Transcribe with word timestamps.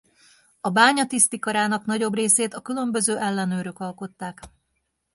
A 0.61 0.69
bánya 0.69 1.05
tisztikarának 1.07 1.85
nagyobb 1.85 2.13
részét 2.13 2.53
a 2.53 2.61
különböző 2.61 3.17
ellenőrök 3.17 3.79
alkották. 3.79 4.41